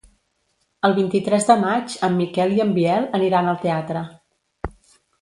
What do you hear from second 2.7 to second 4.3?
Biel aniran al teatre.